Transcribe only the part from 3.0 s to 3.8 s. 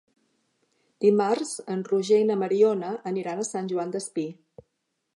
aniran a Sant